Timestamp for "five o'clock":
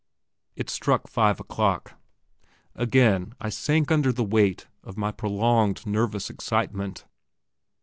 1.07-1.93